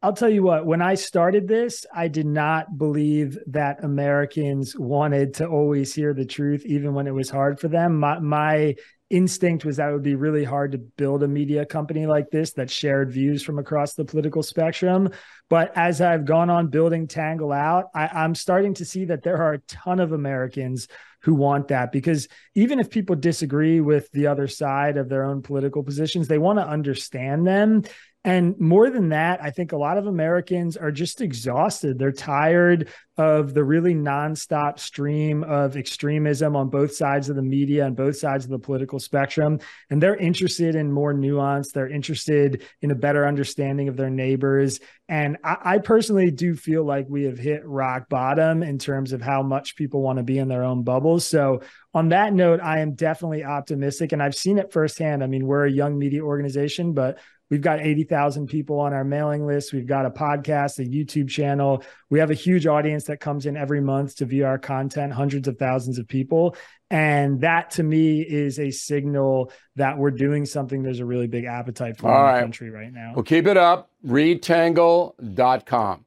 [0.00, 5.34] I'll tell you what, when I started this, I did not believe that Americans wanted
[5.34, 7.98] to always hear the truth, even when it was hard for them.
[7.98, 8.76] My, my
[9.10, 12.52] instinct was that it would be really hard to build a media company like this
[12.52, 15.10] that shared views from across the political spectrum.
[15.50, 19.38] But as I've gone on building Tangle out, I, am starting to see that there
[19.38, 20.86] are a ton of Americans
[21.20, 25.42] who want that because even if people disagree with the other side of their own
[25.42, 27.82] political positions, they want to understand them.
[28.24, 31.98] And more than that, I think a lot of Americans are just exhausted.
[31.98, 37.86] They're tired of the really nonstop stream of extremism on both sides of the media
[37.86, 39.60] and both sides of the political spectrum.
[39.90, 41.72] And they're interested in more nuance.
[41.72, 44.80] They're interested in a better understanding of their neighbors.
[45.08, 49.22] And I, I personally do feel like we have hit rock bottom in terms of
[49.22, 51.26] how much people want to be in their own bubbles.
[51.26, 51.62] So,
[51.94, 54.12] on that note, I am definitely optimistic.
[54.12, 55.24] And I've seen it firsthand.
[55.24, 57.18] I mean, we're a young media organization, but
[57.50, 59.72] We've got 80,000 people on our mailing list.
[59.72, 61.82] We've got a podcast, a YouTube channel.
[62.10, 65.48] We have a huge audience that comes in every month to view our content, hundreds
[65.48, 66.56] of thousands of people.
[66.90, 71.44] And that to me is a signal that we're doing something there's a really big
[71.44, 73.12] appetite for All in the country right now.
[73.14, 73.90] Well, keep it up.
[74.06, 76.04] Readtangle.com.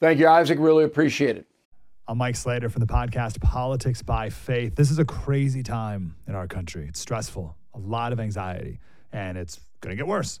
[0.00, 0.58] Thank you, Isaac.
[0.60, 1.46] Really appreciate it.
[2.08, 4.74] I'm Mike Slater from the podcast Politics by Faith.
[4.74, 6.86] This is a crazy time in our country.
[6.88, 8.80] It's stressful, a lot of anxiety,
[9.12, 10.40] and it's going to get worse.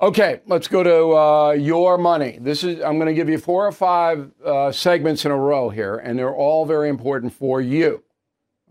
[0.00, 2.38] Okay, let's go to uh, your money.
[2.40, 5.70] This is I'm going to give you four or five uh, segments in a row
[5.70, 8.04] here, and they're all very important for you.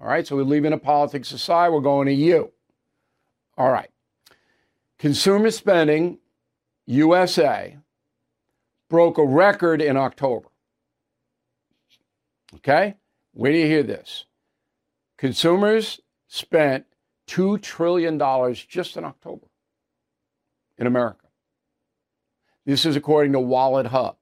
[0.02, 1.70] All right, so we're leaving the politics aside.
[1.70, 2.54] We're going to you.
[3.58, 3.90] All right,
[4.98, 6.20] consumer spending,
[6.86, 7.78] USA,
[8.90, 10.48] broke a record in October.
[12.56, 12.96] Okay,
[13.34, 14.24] where do you hear this?
[15.18, 16.00] Consumers
[16.30, 16.86] spent
[17.28, 18.18] $2 trillion
[18.70, 19.47] just in October
[20.78, 21.28] in America.
[22.66, 24.18] This is according to Wallet Hub,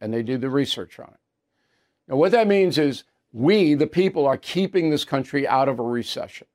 [0.00, 1.20] and they did the research on it.
[2.06, 5.82] Now, what that means is we, the people, are keeping this country out of a
[5.82, 6.46] recession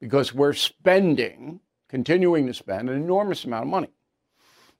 [0.00, 3.90] because we're spending, continuing to spend, an enormous amount of money.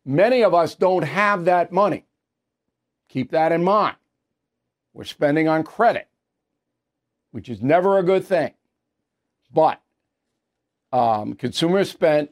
[0.04, 2.06] Many of us don't have that money.
[3.08, 3.96] Keep that in mind.
[4.94, 6.08] We're spending on credit,
[7.32, 8.54] which is never a good thing.
[9.52, 9.80] But
[10.92, 12.30] um, consumers spent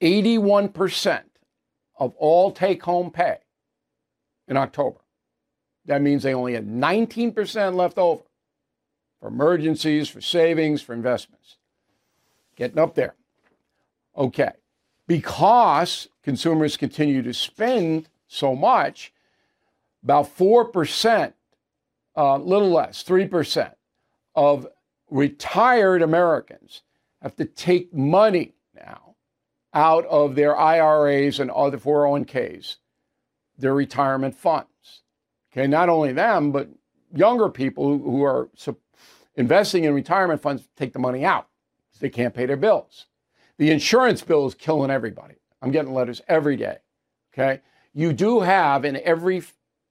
[0.00, 1.22] 81%
[1.98, 3.38] of all take home pay
[4.48, 5.00] in October.
[5.86, 8.22] That means they only had 19% left over
[9.20, 11.56] for emergencies, for savings, for investments.
[12.56, 13.14] Getting up there.
[14.16, 14.52] Okay.
[15.06, 19.12] Because consumers continue to spend so much,
[20.02, 21.32] about 4%,
[22.16, 23.72] a uh, little less, 3%
[24.34, 24.66] of
[25.10, 26.82] retired Americans
[27.22, 29.05] have to take money now
[29.76, 32.76] out of their IRAs and other 401ks,
[33.58, 35.02] their retirement funds.
[35.52, 36.70] Okay, not only them, but
[37.14, 38.48] younger people who are
[39.36, 41.48] investing in retirement funds take the money out
[41.88, 43.06] because they can't pay their bills.
[43.58, 45.34] The insurance bill is killing everybody.
[45.60, 46.78] I'm getting letters every day.
[47.34, 47.60] Okay,
[47.92, 49.42] you do have in every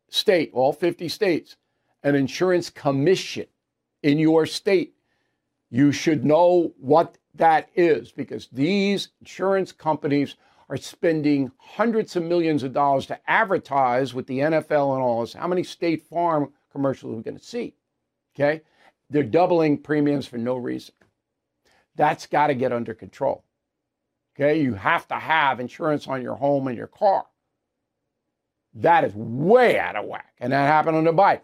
[0.10, 1.58] state, all 50 states,
[2.02, 3.46] an insurance commission
[4.02, 4.96] in your state.
[5.70, 10.36] You should know what that is because these insurance companies
[10.70, 15.34] are spending hundreds of millions of dollars to advertise with the NFL and all this.
[15.34, 17.76] How many State Farm commercials are we going to see?
[18.36, 18.62] Okay.
[19.10, 20.96] They're doubling premiums for no reason.
[21.96, 23.44] That's got to get under control.
[24.36, 24.60] Okay.
[24.60, 27.26] You have to have insurance on your home and your car.
[28.74, 30.34] That is way out of whack.
[30.40, 31.42] And that happened under Biden.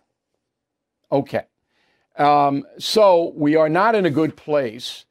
[1.12, 1.44] Okay.
[2.18, 5.06] Um, so we are not in a good place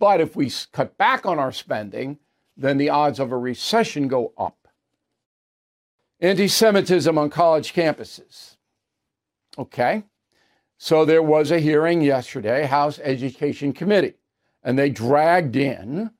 [0.00, 2.18] but if we cut back on our spending,
[2.56, 4.66] then the odds of a recession go up.
[6.18, 8.56] Anti Semitism on college campuses.
[9.56, 10.04] Okay.
[10.78, 14.14] So there was a hearing yesterday, House Education Committee,
[14.64, 16.10] and they dragged in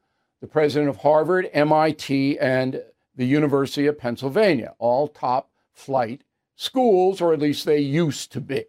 [0.42, 2.82] the president of Harvard, MIT, and
[3.16, 6.22] the University of Pennsylvania, all top flight
[6.56, 8.66] schools, or at least they used to be.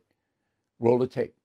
[0.80, 1.36] Roll the tape.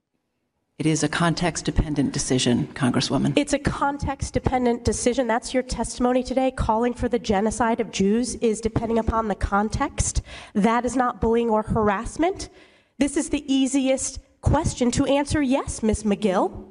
[0.79, 3.33] It is a context dependent decision, Congresswoman.
[3.35, 5.27] It's a context dependent decision.
[5.27, 6.51] That's your testimony today.
[6.51, 10.21] Calling for the genocide of Jews is depending upon the context.
[10.53, 12.51] That is not bullying or harassment.
[12.99, 16.03] This is the easiest question to answer yes, Ms.
[16.03, 16.67] Magill.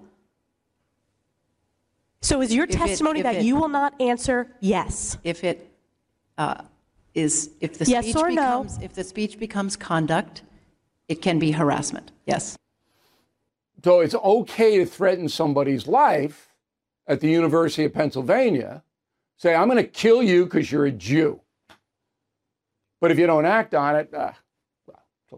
[2.22, 5.18] So is your if testimony it, that it, you will not answer yes?
[5.24, 5.68] If it
[6.38, 6.62] uh,
[7.16, 8.86] is, if the yes speech or becomes, no?
[8.86, 10.44] if the speech becomes conduct,
[11.08, 12.12] it can be harassment.
[12.28, 12.56] Yes.
[13.86, 16.56] So it's okay to threaten somebody's life
[17.06, 18.82] at the University of Pennsylvania,
[19.38, 21.40] say, I'm going to kill you because you're a Jew.
[23.00, 24.36] But if you don't act on it, ah,
[24.88, 25.34] well, it's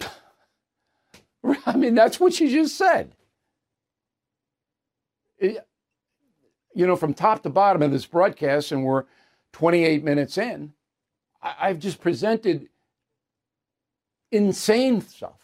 [0.00, 1.58] okay.
[1.66, 3.14] I mean, that's what she just said.
[5.36, 5.68] It,
[6.74, 9.04] you know, from top to bottom of this broadcast, and we're
[9.52, 10.72] 28 minutes in,
[11.42, 12.70] I, I've just presented
[14.30, 15.41] insane stuff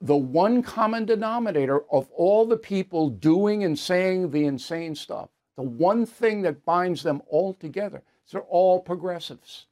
[0.00, 5.62] the one common denominator of all the people doing and saying the insane stuff, the
[5.62, 9.66] one thing that binds them all together is they're all progressives.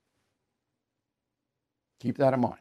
[2.00, 2.60] Keep that in mind.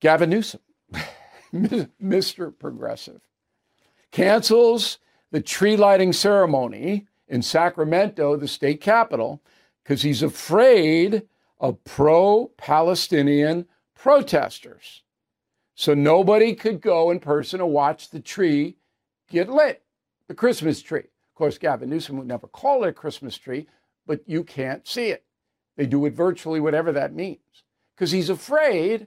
[0.00, 0.60] Gavin Newsom,
[1.54, 2.56] Mr.
[2.56, 3.20] Progressive,
[4.12, 4.98] cancels
[5.32, 9.42] the tree lighting ceremony in Sacramento, the state capital,
[9.82, 11.22] because he's afraid
[11.58, 13.66] of pro Palestinian
[13.96, 15.02] protesters.
[15.74, 18.76] So nobody could go in person to watch the tree
[19.28, 19.82] get lit,
[20.28, 21.00] the Christmas tree.
[21.00, 23.66] Of course, Gavin Newsom would never call it a Christmas tree,
[24.06, 25.24] but you can't see it.
[25.76, 29.06] They do it virtually, whatever that means, because he's afraid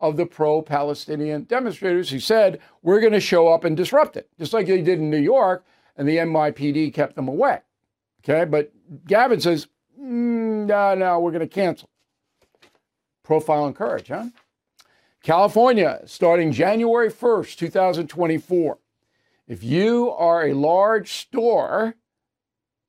[0.00, 4.28] of the pro Palestinian demonstrators who said, We're going to show up and disrupt it,
[4.38, 5.64] just like they did in New York,
[5.96, 7.60] and the NYPD kept them away.
[8.22, 8.72] Okay, but
[9.06, 9.68] Gavin says,
[9.98, 11.88] mm, No, no, we're going to cancel.
[13.24, 14.26] Profile and courage, huh?
[15.22, 18.78] California, starting January 1st, 2024,
[19.46, 21.94] If you are a large store,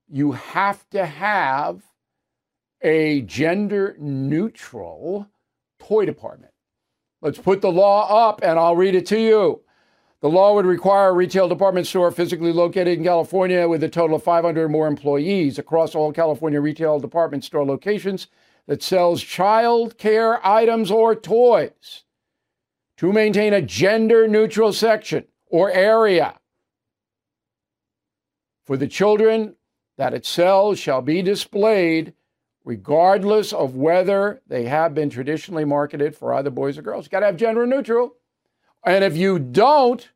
[0.08, 1.84] you have to have
[2.82, 5.28] a gender neutral
[5.80, 6.54] toy department.
[7.22, 9.62] Let's put the law up and I'll read it to you.
[10.22, 14.16] The law would require a retail department store physically located in California with a total
[14.16, 18.28] of 500 or more employees across all California retail department store locations
[18.68, 22.03] that sells child care items or toys
[22.97, 26.39] to maintain a gender neutral section or area
[28.66, 29.55] for the children
[29.97, 32.14] that it sells shall be displayed
[32.66, 37.05] regardless of whether they have been traditionally marketed for either boys or girls.
[37.05, 38.16] You got to have gender neutral.
[38.86, 40.07] And if you don't,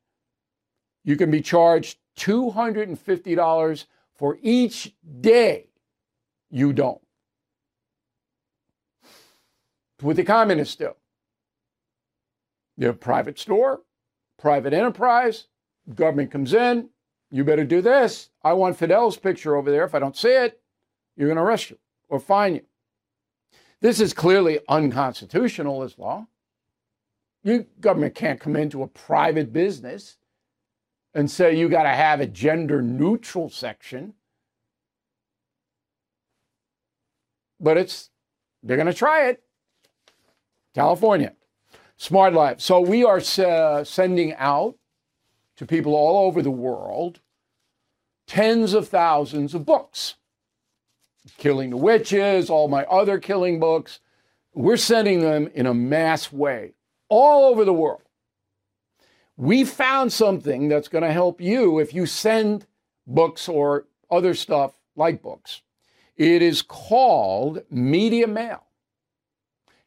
[1.04, 3.84] you can be charged $250
[4.14, 5.68] for each day
[6.50, 7.00] you don't.
[10.00, 10.94] What the communists do.
[12.76, 13.80] You have private store,
[14.38, 15.46] private enterprise,
[15.94, 16.90] government comes in,
[17.30, 18.30] you better do this.
[18.42, 19.84] I want Fidel's picture over there.
[19.84, 20.60] If I don't see it,
[21.16, 21.78] you're going to arrest you
[22.08, 22.62] or fine you.
[23.80, 26.26] This is clearly unconstitutional, as law.
[27.44, 30.16] You government can't come into a private business
[31.14, 34.14] and say you got to have a gender neutral section.
[37.60, 38.10] But it's
[38.62, 39.42] they're going to try it.
[40.78, 41.32] California,
[41.96, 42.60] Smart Life.
[42.60, 44.76] So we are uh, sending out
[45.56, 47.18] to people all over the world
[48.28, 50.14] tens of thousands of books.
[51.36, 53.98] Killing the Witches, all my other killing books.
[54.54, 56.74] We're sending them in a mass way
[57.08, 58.02] all over the world.
[59.36, 62.66] We found something that's going to help you if you send
[63.04, 65.62] books or other stuff like books.
[66.16, 68.67] It is called Media Mail.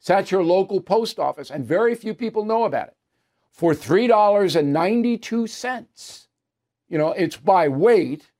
[0.02, 2.96] It's at your local post office, and very few people know about it.
[3.52, 6.26] For $3.92.
[6.88, 8.32] You know, it's by weight,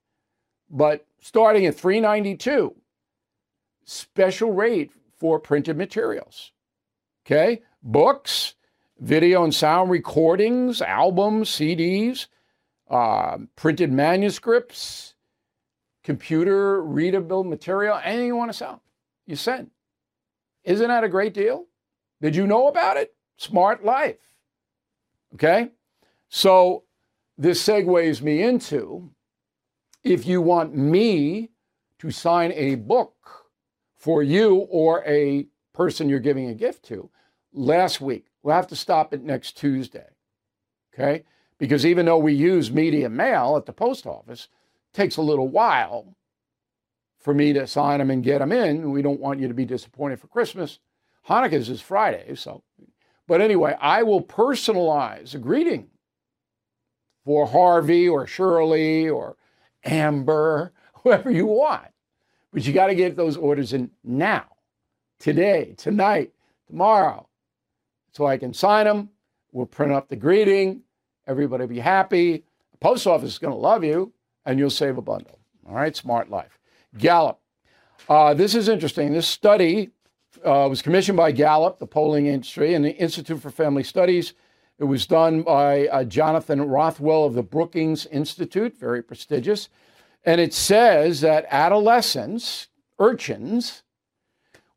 [0.69, 2.75] but starting at 392
[3.85, 6.51] special rate for printed materials.
[7.25, 7.63] Okay?
[7.81, 8.55] Books,
[8.99, 12.27] video and sound recordings, albums, CDs,
[12.91, 15.15] uh, printed manuscripts,
[16.03, 18.83] computer readable material, anything you want to sell,
[19.27, 19.71] you send.
[20.65, 21.67] Isn't that a great deal?
[22.21, 23.15] Did you know about it?
[23.37, 24.21] Smart life.
[25.35, 25.71] Okay?
[26.29, 26.85] So
[27.37, 29.11] this segues me into
[30.05, 31.51] if you want me
[31.99, 33.15] to sign a book
[33.95, 37.09] for you or a person you're giving a gift to,
[37.53, 40.09] last week, we'll have to stop it next Tuesday.
[40.93, 41.25] Okay?
[41.59, 44.49] Because even though we use media mail at the post office,
[44.93, 46.17] takes a little while
[47.23, 48.91] for me to sign them and get them in.
[48.91, 50.79] We don't want you to be disappointed for Christmas.
[51.29, 52.63] Hanukkah's is Friday, so.
[53.29, 55.89] But anyway, I will personalize a greeting
[57.25, 59.37] for Harvey or Shirley or
[59.85, 61.87] Amber, whoever you want.
[62.53, 64.45] But you got to get those orders in now,
[65.19, 66.33] today, tonight,
[66.67, 67.29] tomorrow,
[68.13, 69.09] so I can sign them.
[69.53, 70.83] We'll print up the greeting.
[71.27, 72.45] Everybody be happy.
[72.73, 74.13] The post office is going to love you,
[74.45, 75.39] and you'll save a bundle.
[75.67, 76.59] All right, smart life.
[76.97, 77.41] Gallup.
[78.09, 79.13] Uh, this is interesting.
[79.13, 79.91] This study
[80.45, 84.35] uh, was commissioned by Gallup, the polling industry, and the Institute for Family Studies.
[84.79, 89.69] It was done by uh, Jonathan Rothwell of the Brookings Institute, very prestigious.
[90.25, 92.69] And it says that adolescents,
[92.99, 93.83] urchins,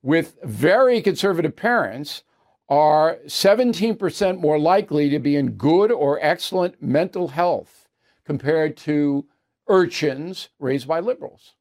[0.02, 2.24] with very conservative parents
[2.70, 7.88] are 17% more likely to be in good or excellent mental health
[8.26, 9.26] compared to
[9.68, 11.54] urchins raised by liberals.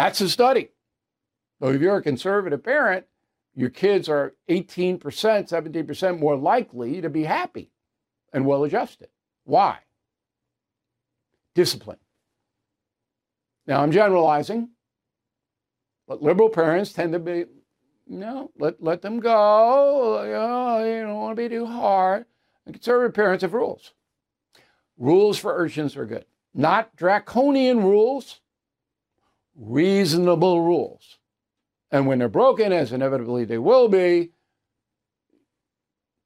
[0.00, 0.70] That's a study.
[1.60, 3.04] So if you're a conservative parent,
[3.54, 7.70] your kids are 18%, 17% more likely to be happy
[8.32, 9.08] and well adjusted.
[9.44, 9.80] Why?
[11.54, 11.98] Discipline.
[13.66, 14.70] Now I'm generalizing,
[16.08, 17.44] but liberal parents tend to be,
[18.08, 20.22] no, let, let them go.
[20.22, 22.24] You, you don't want to be too hard.
[22.64, 23.92] And conservative parents have rules.
[24.96, 26.24] Rules for urchins are good.
[26.54, 28.40] Not draconian rules,
[29.60, 31.18] reasonable rules.
[31.92, 34.30] And when they're broken, as inevitably they will be,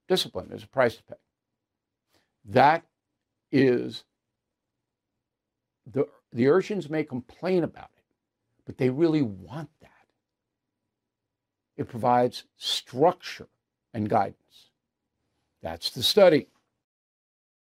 [0.09, 1.15] discipline is a price to pay.
[2.47, 2.85] That
[3.51, 4.05] is
[5.91, 8.05] the the urchins may complain about it,
[8.67, 9.91] but they really want that.
[11.77, 13.49] It provides structure
[13.93, 14.71] and guidance.
[15.63, 16.49] That's the study.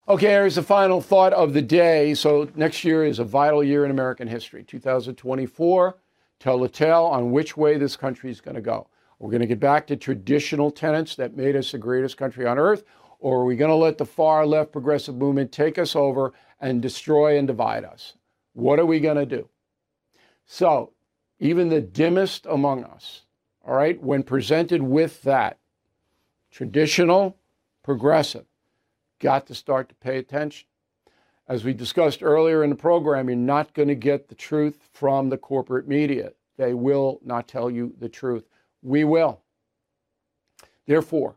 [0.08, 2.16] Okay, here's the final thought of the day.
[2.16, 4.64] So, next year is a vital year in American history.
[4.64, 5.98] 2024
[6.40, 8.88] tell the tale on which way this country is going to go.
[9.20, 12.58] We're going to get back to traditional tenets that made us the greatest country on
[12.58, 12.84] earth,
[13.20, 16.82] Or are we going to let the far left progressive movement take us over and
[16.82, 18.16] destroy and divide us?
[18.54, 19.50] What are we going to do?
[20.48, 20.94] So,
[21.40, 23.22] even the dimmest among us,
[23.64, 25.60] all right, when presented with that,
[26.50, 27.38] traditional,
[27.84, 28.46] progressive,
[29.22, 30.68] got to start to pay attention.
[31.48, 35.30] As we discussed earlier in the program, you're not going to get the truth from
[35.30, 36.34] the corporate media.
[36.58, 38.46] They will not tell you the truth.
[38.82, 39.42] We will.
[40.88, 41.36] Therefore,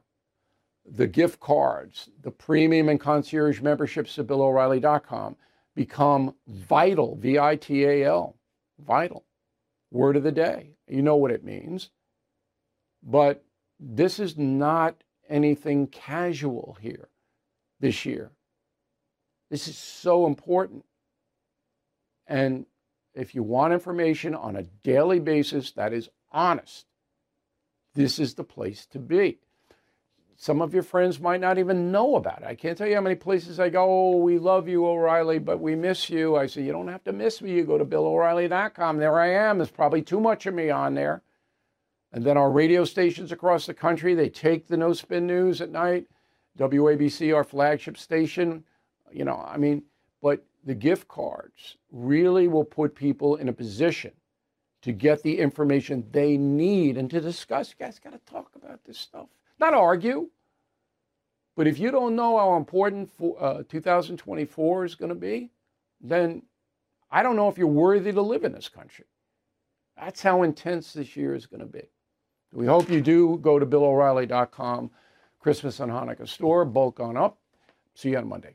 [0.87, 5.37] the gift cards, the premium and concierge memberships at BillO'Reilly.com
[5.75, 8.37] become vital, V I T A L,
[8.79, 9.25] vital.
[9.91, 10.71] Word of the day.
[10.89, 11.91] You know what it means.
[13.03, 13.45] But
[13.79, 17.09] this is not anything casual here
[17.85, 18.31] this year.
[19.51, 20.87] This is so important.
[22.27, 22.65] And
[23.15, 26.87] if you want information on a daily basis that is honest,
[27.95, 29.37] this is the place to be.
[30.39, 32.47] Some of your friends might not even know about it.
[32.47, 35.61] I can't tell you how many places I go, oh, we love you, O'Reilly, but
[35.61, 36.37] we miss you.
[36.37, 37.53] I say, you don't have to miss me.
[37.53, 38.97] You go to BillO'Reilly.com.
[38.97, 39.59] There I am.
[39.59, 41.23] There's probably too much of me on there.
[42.11, 45.71] And then our radio stations across the country, they take the no spin news at
[45.71, 46.07] night.
[46.59, 48.65] WABC, our flagship station,
[49.13, 49.83] you know, I mean,
[50.23, 54.13] but the gift cards really will put people in a position
[54.83, 57.71] to get the information they need and to discuss.
[57.71, 59.29] You guys got to talk about this stuff,
[59.59, 60.29] not argue.
[61.57, 65.51] But if you don't know how important for, uh, 2024 is going to be,
[66.01, 66.43] then
[67.11, 69.05] I don't know if you're worthy to live in this country.
[69.97, 71.89] That's how intense this year is going to be.
[72.53, 74.91] We hope you do go to BillO'Reilly.com,
[75.45, 77.37] Christmas and Hanukkah store, bulk on up.
[77.95, 78.55] See you on Monday.